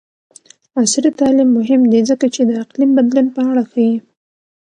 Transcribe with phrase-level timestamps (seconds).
[0.79, 3.95] عصري تعلیم مهم دی ځکه چې د اقلیم بدلون په اړه ښيي.